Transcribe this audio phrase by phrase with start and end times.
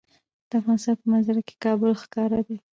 [0.49, 2.55] د افغانستان په منظره کې کابل ښکاره ده.